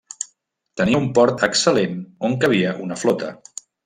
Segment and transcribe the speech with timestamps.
[0.79, 1.93] Tenia un port excel·lent
[2.31, 3.31] on cabia una flota.